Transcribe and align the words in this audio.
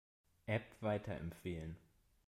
App 0.47 0.81
weiterempfehlen. 0.81 1.77